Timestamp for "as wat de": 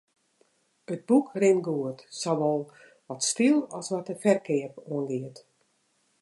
3.77-4.15